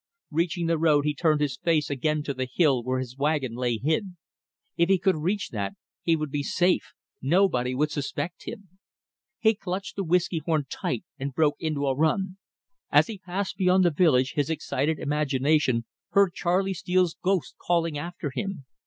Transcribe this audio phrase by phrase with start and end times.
[0.31, 3.77] Reaching the road, he turned his face again to the hill where his wagon lay
[3.77, 4.15] hid.
[4.75, 8.79] If he could reach that, he would be safe; nobody would suspect him.
[9.37, 12.39] He clutched the whiskey horn tight and broke into a run.
[12.91, 18.31] As he passed beyond the village his excited imagination heard Charley Steele's ghost calling after
[18.33, 18.65] him.